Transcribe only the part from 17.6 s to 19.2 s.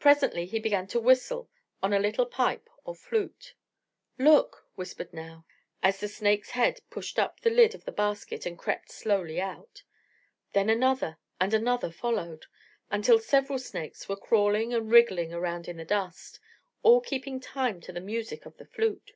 to the music of the flute.